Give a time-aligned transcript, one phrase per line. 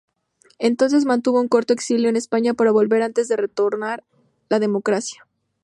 [0.57, 4.03] Entonces mantuvo un corto exilio en España para volver antes de retornar
[4.49, 5.27] la democracia.